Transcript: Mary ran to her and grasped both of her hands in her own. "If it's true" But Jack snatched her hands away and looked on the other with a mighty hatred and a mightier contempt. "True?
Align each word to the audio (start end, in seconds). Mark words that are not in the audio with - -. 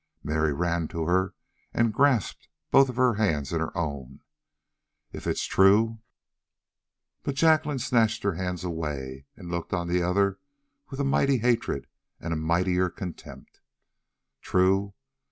Mary 0.23 0.51
ran 0.51 0.87
to 0.87 1.03
her 1.05 1.35
and 1.75 1.93
grasped 1.93 2.47
both 2.71 2.89
of 2.89 2.95
her 2.95 3.13
hands 3.21 3.53
in 3.53 3.59
her 3.59 3.77
own. 3.77 4.21
"If 5.11 5.27
it's 5.27 5.45
true" 5.45 5.99
But 7.23 7.35
Jack 7.35 7.65
snatched 7.79 8.23
her 8.23 8.33
hands 8.33 8.63
away 8.63 9.27
and 9.37 9.51
looked 9.51 9.73
on 9.73 9.87
the 9.87 10.01
other 10.01 10.39
with 10.89 10.99
a 10.99 11.03
mighty 11.03 11.37
hatred 11.37 11.85
and 12.19 12.33
a 12.33 12.35
mightier 12.35 12.89
contempt. 12.89 13.59
"True? 14.41 14.95